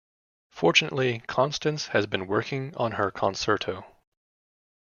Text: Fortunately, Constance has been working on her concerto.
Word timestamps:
Fortunately, 0.49 1.19
Constance 1.27 1.89
has 1.89 2.07
been 2.07 2.25
working 2.25 2.75
on 2.75 2.93
her 2.93 3.11
concerto. 3.11 3.85